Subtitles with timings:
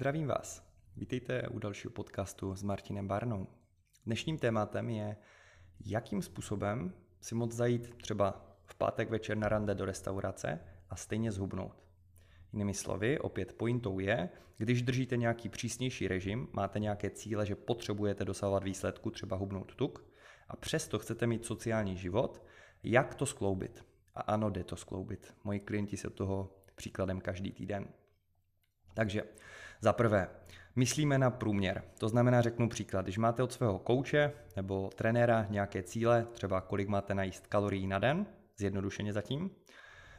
[0.00, 0.64] Zdravím vás.
[0.96, 3.46] Vítejte u dalšího podcastu s Martinem Barnou.
[4.06, 5.16] Dnešním tématem je,
[5.86, 10.60] jakým způsobem si moc zajít třeba v pátek večer na rande do restaurace
[10.90, 11.84] a stejně zhubnout.
[12.52, 14.28] Jinými slovy, opět pointou je,
[14.58, 20.04] když držíte nějaký přísnější režim, máte nějaké cíle, že potřebujete dosahovat výsledku, třeba hubnout tuk,
[20.48, 22.44] a přesto chcete mít sociální život,
[22.82, 23.86] jak to skloubit?
[24.14, 25.34] A ano, jde to skloubit.
[25.44, 27.88] Moji klienti se toho příkladem každý týden.
[28.94, 29.22] Takže
[29.80, 30.28] za prvé,
[30.76, 31.82] myslíme na průměr.
[31.98, 36.88] To znamená, řeknu příklad, když máte od svého kouče nebo trenéra nějaké cíle, třeba kolik
[36.88, 39.50] máte najíst kalorií na den, zjednodušeně zatím,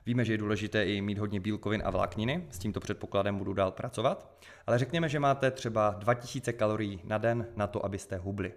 [0.05, 3.71] Víme, že je důležité i mít hodně bílkovin a vlákniny, s tímto předpokladem budu dál
[3.71, 8.53] pracovat, ale řekněme, že máte třeba 2000 kalorií na den na to, abyste hubli.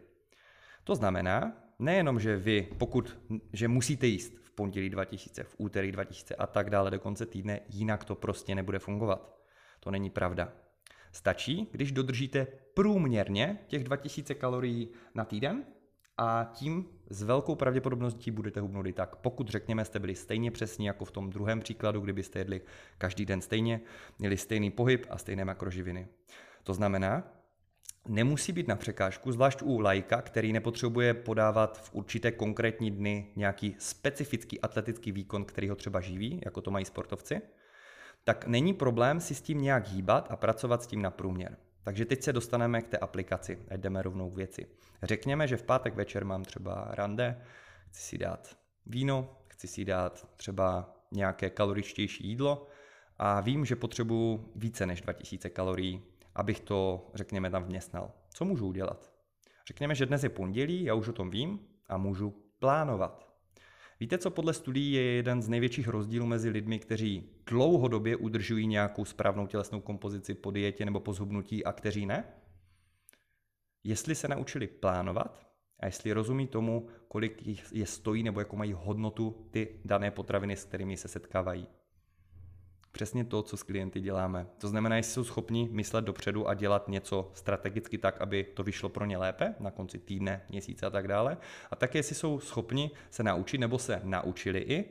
[0.85, 3.19] To znamená, nejenom, že vy, pokud,
[3.53, 7.61] že musíte jíst v pondělí 2000, v úterý 2000 a tak dále do konce týdne,
[7.69, 9.35] jinak to prostě nebude fungovat.
[9.81, 10.53] To není pravda.
[11.15, 15.65] Stačí, když dodržíte průměrně těch 2000 kalorií na týden
[16.19, 19.17] a tím s velkou pravděpodobností budete hubnout i tak.
[19.17, 22.61] Pokud řekněme, jste byli stejně přesní jako v tom druhém příkladu, kdybyste jedli
[22.99, 23.81] každý den stejně,
[24.19, 26.09] měli stejný pohyb a stejné makroživiny.
[26.63, 27.25] To znamená,
[28.09, 33.75] nemusí být na překážku, zvlášť u lajka, který nepotřebuje podávat v určité konkrétní dny nějaký
[33.79, 37.41] specifický atletický výkon, který ho třeba živí, jako to mají sportovci,
[38.25, 41.57] tak není problém si s tím nějak hýbat a pracovat s tím na průměr.
[41.83, 44.67] Takže teď se dostaneme k té aplikaci, ať jdeme rovnou k věci.
[45.03, 47.43] Řekněme, že v pátek večer mám třeba rande,
[47.89, 52.67] chci si dát víno, chci si dát třeba nějaké kaloričtější jídlo
[53.19, 56.03] a vím, že potřebuji více než 2000 kalorií,
[56.35, 58.11] abych to, řekněme, tam vměstnal.
[58.31, 59.13] Co můžu udělat?
[59.67, 63.34] Řekněme, že dnes je pondělí, já už o tom vím a můžu plánovat.
[64.01, 69.05] Víte, co podle studií je jeden z největších rozdílů mezi lidmi, kteří dlouhodobě udržují nějakou
[69.05, 72.25] správnou tělesnou kompozici po dietě nebo po zhubnutí a kteří ne?
[73.85, 75.47] Jestli se naučili plánovat
[75.81, 80.65] a jestli rozumí tomu, kolik je stojí nebo jakou mají hodnotu ty dané potraviny, s
[80.65, 81.67] kterými se setkávají
[82.95, 84.47] přesně to, co s klienty děláme.
[84.59, 88.89] To znamená, jestli jsou schopni myslet dopředu a dělat něco strategicky tak, aby to vyšlo
[88.89, 91.37] pro ně lépe na konci týdne, měsíce a tak dále.
[91.71, 94.85] A také, jestli jsou schopni se naučit nebo se naučili i,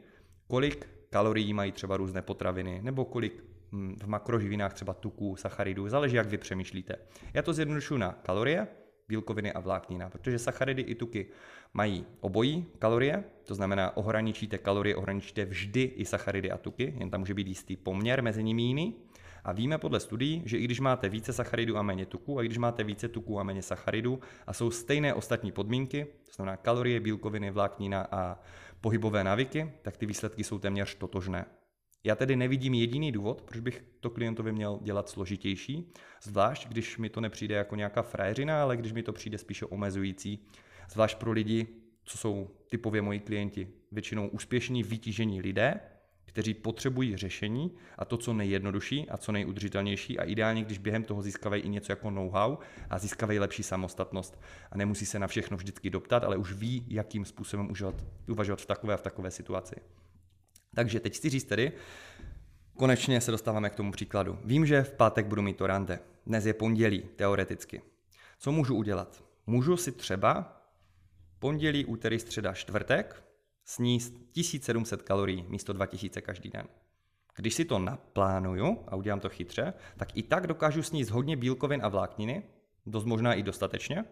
[0.47, 6.15] kolik kalorií mají třeba různé potraviny, nebo kolik hm, v makroživinách třeba tuků, sacharidů, záleží,
[6.15, 6.95] jak vy přemýšlíte.
[7.33, 8.67] Já to zjednodušuji na kalorie,
[9.07, 11.25] bílkoviny a vláknina, protože sacharidy i tuky
[11.73, 17.19] mají obojí kalorie, to znamená ohraničíte kalorie, ohraničíte vždy i sacharidy a tuky, jen tam
[17.19, 18.95] může být jistý poměr mezi nimi jiný.
[19.43, 22.45] A víme podle studií, že i když máte více sacharidů a méně tuků, a i
[22.45, 26.99] když máte více tuků a méně sacharidů a jsou stejné ostatní podmínky, to znamená kalorie,
[26.99, 28.39] bílkoviny, vláknina a
[28.81, 31.45] pohybové návyky, tak ty výsledky jsou téměř totožné.
[32.05, 35.91] Já tedy nevidím jediný důvod, proč bych to klientovi měl dělat složitější,
[36.23, 40.39] zvlášť když mi to nepřijde jako nějaká frajeřina, ale když mi to přijde spíše omezující,
[40.89, 41.67] zvlášť pro lidi,
[42.03, 45.79] co jsou typově moji klienti, většinou úspěšní, vytížení lidé,
[46.25, 51.21] kteří potřebují řešení a to, co nejjednodušší a co nejudržitelnější a ideálně, když během toho
[51.21, 52.57] získávají i něco jako know-how
[52.89, 57.25] a získávají lepší samostatnost a nemusí se na všechno vždycky doptat, ale už ví, jakým
[57.25, 57.95] způsobem uvažovat,
[58.27, 59.75] uvažovat v takové a v takové situaci.
[60.73, 61.71] Takže teď chci říct tedy,
[62.77, 64.39] konečně se dostáváme k tomu příkladu.
[64.45, 65.99] Vím, že v pátek budu mít to rande.
[66.25, 67.81] Dnes je pondělí, teoreticky.
[68.39, 69.23] Co můžu udělat?
[69.47, 70.61] Můžu si třeba
[71.39, 73.23] pondělí, úterý, středa, čtvrtek
[73.65, 76.67] sníst 1700 kalorií místo 2000 každý den.
[77.35, 81.81] Když si to naplánuju a udělám to chytře, tak i tak dokážu sníst hodně bílkovin
[81.83, 82.43] a vlákniny,
[82.85, 84.05] dost možná i dostatečně,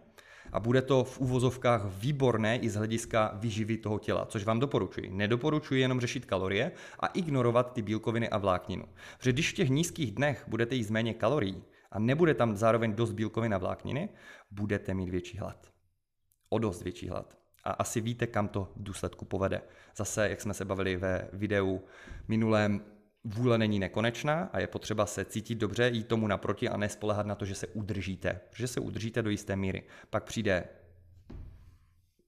[0.52, 5.10] a bude to v úvozovkách výborné i z hlediska výživy toho těla, což vám doporučuji.
[5.10, 8.84] Nedoporučuji jenom řešit kalorie a ignorovat ty bílkoviny a vlákninu.
[9.18, 13.12] Protože když v těch nízkých dnech budete jíst méně kalorií a nebude tam zároveň dost
[13.12, 14.08] bílkovin a vlákniny,
[14.50, 15.72] budete mít větší hlad.
[16.48, 17.38] O dost větší hlad.
[17.64, 19.62] A asi víte, kam to v důsledku povede.
[19.96, 21.82] Zase, jak jsme se bavili ve videu
[22.28, 22.80] minulém,
[23.24, 27.34] vůle není nekonečná a je potřeba se cítit dobře, jít tomu naproti a nespolehat na
[27.34, 28.40] to, že se udržíte.
[28.50, 29.82] Protože se udržíte do jisté míry.
[30.10, 30.64] Pak přijde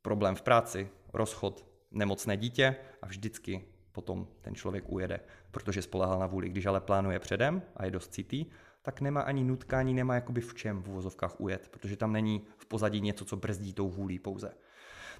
[0.02, 5.20] problém v práci, rozchod, nemocné dítě a vždycky potom ten člověk ujede,
[5.50, 6.48] protože spolehal na vůli.
[6.48, 8.46] Když ale plánuje předem a je dost citý,
[8.82, 12.66] tak nemá ani nutkání, nemá jakoby v čem v uvozovkách ujet, protože tam není v
[12.66, 14.54] pozadí něco, co brzdí tou vůlí pouze.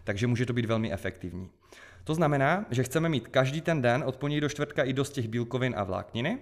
[0.05, 1.51] Takže může to být velmi efektivní.
[2.05, 5.29] To znamená, že chceme mít každý ten den od pondělí do čtvrtka i dost těch
[5.29, 6.39] bílkovin a vlákniny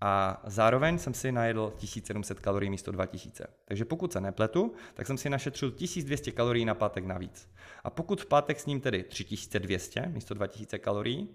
[0.00, 3.46] a zároveň jsem si najedl 1700 kalorií místo 2000.
[3.64, 7.50] Takže pokud se nepletu, tak jsem si našetřil 1200 kalorií na pátek navíc.
[7.84, 11.28] A pokud v pátek s ním tedy 3200 místo 2000 kalorií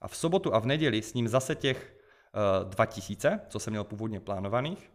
[0.00, 1.96] a v sobotu a v neděli s ním zase těch
[2.34, 4.92] uh, eh, 2000, co jsem měl původně plánovaných,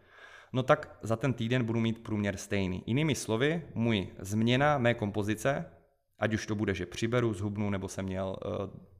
[0.53, 2.83] no tak za ten týden budu mít průměr stejný.
[2.85, 5.65] Jinými slovy, můj změna mé kompozice,
[6.19, 8.51] ať už to bude, že přiberu, zhubnu nebo jsem měl uh,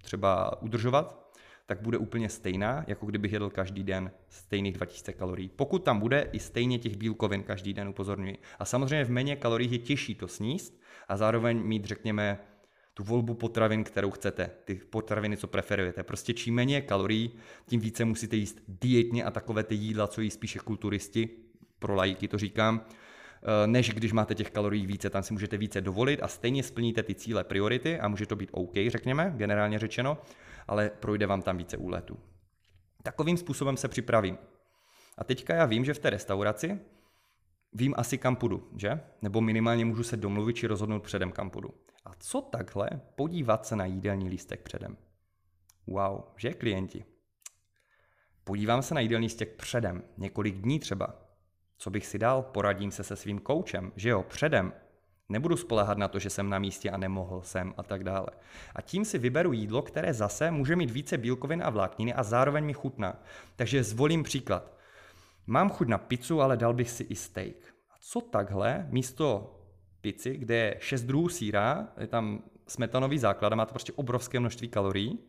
[0.01, 1.25] třeba udržovat,
[1.65, 5.49] tak bude úplně stejná, jako kdybych jedl každý den stejných 2000 kalorií.
[5.49, 8.37] Pokud tam bude i stejně těch bílkovin každý den, upozorňuji.
[8.59, 12.39] A samozřejmě v méně kalorií je těžší to sníst a zároveň mít, řekněme,
[12.93, 16.03] tu volbu potravin, kterou chcete, ty potraviny, co preferujete.
[16.03, 17.31] Prostě čím méně kalorií,
[17.67, 21.29] tím více musíte jíst dietně a takové ty jídla, co jí spíše kulturisti,
[21.79, 23.04] pro lajky to říkám, eh,
[23.65, 27.15] než když máte těch kalorií více, tam si můžete více dovolit a stejně splníte ty
[27.15, 30.17] cíle priority a může to být OK, řekněme, generálně řečeno,
[30.67, 32.19] ale projde vám tam více úletů.
[33.03, 34.37] Takovým způsobem se připravím.
[35.17, 36.79] A teďka já vím, že v té restauraci
[37.73, 38.99] vím asi kam půjdu, že?
[39.21, 41.69] Nebo minimálně můžu se domluvit či rozhodnout předem kam půjdu.
[42.05, 44.97] A co takhle podívat se na jídelní lístek předem?
[45.87, 47.05] Wow, že klienti?
[48.43, 51.24] Podívám se na jídelní lístek předem, několik dní třeba.
[51.85, 52.41] Co bych si dal?
[52.41, 54.73] Poradím se se svým koučem, že jo, předem.
[55.29, 58.27] Nebudu spolehat na to, že jsem na místě a nemohl jsem a tak dále.
[58.75, 62.65] A tím si vyberu jídlo, které zase může mít více bílkovin a vlákniny a zároveň
[62.65, 63.23] mi chutná.
[63.55, 64.77] Takže zvolím příklad.
[65.47, 67.55] Mám chuť na pizzu, ale dal bych si i steak.
[67.89, 69.59] A co takhle místo
[70.01, 74.39] pici, kde je 6 druhů síra, je tam smetanový základ a má to prostě obrovské
[74.39, 75.19] množství kalorií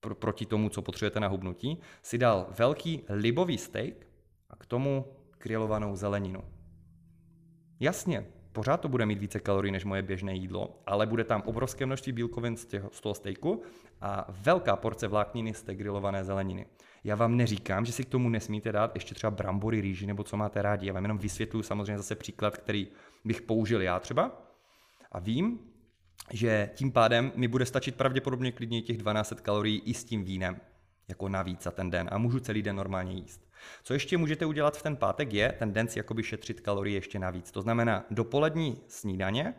[0.00, 4.06] pro, proti tomu, co potřebujete na hubnutí, si dal velký libový steak
[4.50, 5.04] a k tomu
[5.44, 6.40] grilovanou zeleninu.
[7.80, 11.86] Jasně, pořád to bude mít více kalorií než moje běžné jídlo, ale bude tam obrovské
[11.86, 13.62] množství bílkovin z, těho, z toho stejku
[14.00, 16.66] a velká porce vlákniny z té grilované zeleniny.
[17.04, 20.36] Já vám neříkám, že si k tomu nesmíte dát ještě třeba brambory, rýži nebo co
[20.36, 20.86] máte rádi.
[20.86, 22.88] Já vám jenom vysvětluji samozřejmě zase příklad, který
[23.24, 24.42] bych použil já třeba.
[25.12, 25.58] A vím,
[26.32, 30.60] že tím pádem mi bude stačit pravděpodobně klidně těch 1200 kalorií i s tím vínem,
[31.08, 33.44] jako navíc za ten den a můžu celý den normálně jíst.
[33.82, 37.18] Co ještě můžete udělat v ten pátek je ten den si jakoby šetřit kalorie ještě
[37.18, 37.50] navíc.
[37.50, 39.54] To znamená dopolední snídaně,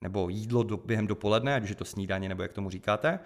[0.00, 3.18] nebo jídlo do, během dopoledne, ať už je to snídaně, nebo jak tomu říkáte,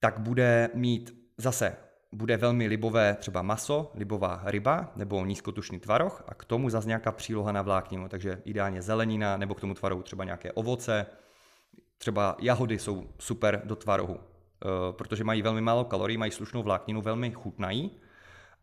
[0.00, 1.76] tak bude mít zase
[2.14, 7.12] bude velmi libové třeba maso, libová ryba nebo nízkotučný tvaroh a k tomu zase nějaká
[7.12, 11.06] příloha na vlákninu, takže ideálně zelenina nebo k tomu tvarohu třeba nějaké ovoce,
[11.98, 17.02] třeba jahody jsou super do tvarohu, eh, protože mají velmi málo kalorií, mají slušnou vlákninu,
[17.02, 17.90] velmi chutnají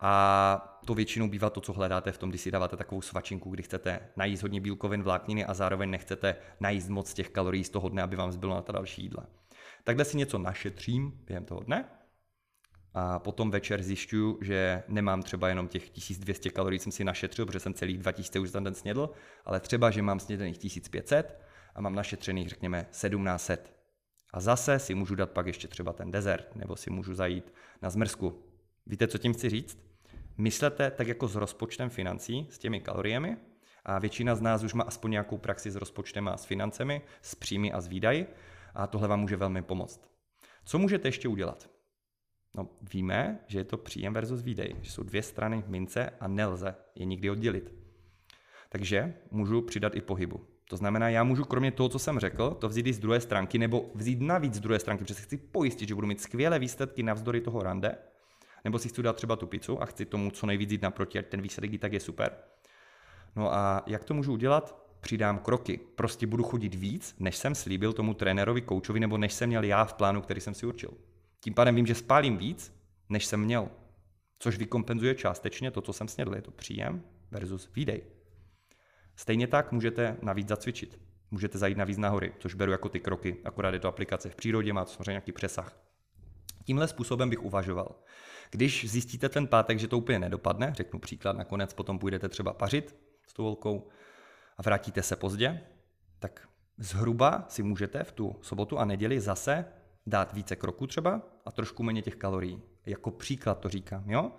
[0.02, 3.64] a to většinou bývá to, co hledáte v tom, když si dáváte takovou svačinku, kdy
[3.64, 8.02] chcete najíst hodně bílkovin, vlákniny a zároveň nechcete najíst moc těch kalorií z toho dne,
[8.02, 9.26] aby vám zbylo na ta další jídla.
[9.84, 11.86] Takhle si něco našetřím během toho dne
[12.94, 17.60] a potom večer zjišťuju, že nemám třeba jenom těch 1200 kalorií, jsem si našetřil, protože
[17.60, 19.10] jsem celých 2000 už ten den snědl,
[19.46, 21.42] ale třeba, že mám snědených 1500
[21.76, 23.74] a mám našetřených, řekněme, 1700.
[24.34, 27.90] A zase si můžu dát pak ještě třeba ten dezert, nebo si můžu zajít na
[27.90, 28.44] zmrzku.
[28.86, 29.91] Víte, co tím chci říct?
[30.42, 33.38] Myslete tak jako s rozpočtem financí, s těmi kaloriemi,
[33.86, 37.36] a většina z nás už má aspoň nějakou praxi s rozpočtem a s financemi, s
[37.36, 38.28] příjmy a s výdaji,
[38.74, 40.02] a tohle vám může velmi pomoct.
[40.66, 41.70] Co můžete ještě udělat?
[42.56, 46.76] No, víme, že je to příjem versus výdej, že jsou dvě strany mince a nelze
[46.96, 47.74] je nikdy oddělit.
[48.70, 50.46] Takže můžu přidat i pohybu.
[50.70, 53.58] To znamená, já můžu kromě toho, co jsem řekl, to vzít i z druhé stránky,
[53.58, 57.42] nebo vzít navíc z druhé stránky, protože chci pojistit, že budu mít skvělé výsledky navzdory
[57.42, 57.98] toho rande,
[58.64, 61.28] nebo si chci dát třeba tu pizzu a chci tomu co nejvíc jít naproti, ať
[61.28, 62.32] ten výsledek i tak je super.
[63.36, 64.82] No a jak to můžu udělat?
[65.00, 65.80] Přidám kroky.
[65.96, 69.86] Prostě budu chodit víc, než jsem slíbil tomu trenérovi, koučovi, nebo než jsem měl já
[69.86, 70.92] v plánu, který jsem si určil.
[71.40, 72.76] Tím pádem vím, že spálím víc,
[73.10, 73.70] než jsem měl.
[74.40, 76.36] Což vykompenzuje částečně to, co jsem snědl.
[76.36, 78.04] Je to příjem versus výdej.
[79.16, 81.00] Stejně tak můžete navíc zacvičit.
[81.32, 84.74] Můžete zajít navíc nahory, což beru jako ty kroky, akorát je to aplikace v přírodě,
[84.74, 85.91] má to samozřejmě nějaký přesah.
[86.64, 87.96] Tímhle způsobem bych uvažoval.
[88.52, 92.96] Když zjistíte ten pátek, že to úplně nedopadne, řeknu příklad, nakonec potom půjdete třeba pařit
[93.28, 93.88] s tou holkou
[94.58, 95.62] a vrátíte se pozdě,
[96.20, 99.66] tak zhruba si můžete v tu sobotu a neděli zase
[100.08, 102.62] dát více kroků třeba a trošku méně těch kalorií.
[102.86, 104.32] Jako příklad to říkám, jo?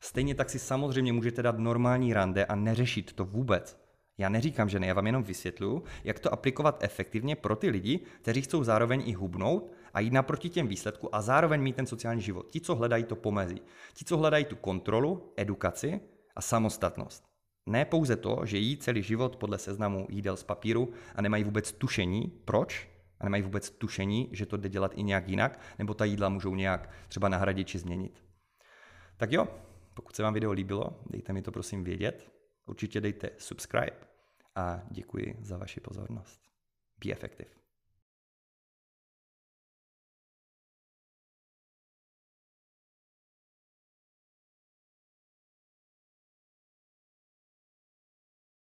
[0.00, 3.84] Stejně tak si samozřejmě můžete dát normální rande a neřešit to vůbec.
[4.18, 8.00] Já neříkám, že ne, já vám jenom vysvětluju, jak to aplikovat efektivně pro ty lidi,
[8.22, 12.22] kteří chcou zároveň i hubnout a jít naproti těm výsledku a zároveň mít ten sociální
[12.22, 12.50] život.
[12.50, 13.60] Ti, co hledají to pomezí.
[13.94, 16.00] Ti, co hledají tu kontrolu, edukaci
[16.36, 17.24] a samostatnost.
[17.66, 21.72] Ne pouze to, že jí celý život podle seznamu jídel z papíru a nemají vůbec
[21.72, 22.88] tušení, proč,
[23.20, 26.54] a nemají vůbec tušení, že to jde dělat i nějak jinak, nebo ta jídla můžou
[26.54, 28.24] nějak třeba nahradit či změnit.
[29.16, 29.48] Tak jo,
[29.94, 32.32] pokud se vám video líbilo, dejte mi to prosím vědět.
[32.66, 33.96] Určitě dejte subscribe
[34.54, 36.40] a děkuji za vaši pozornost.
[37.04, 37.63] Be effective.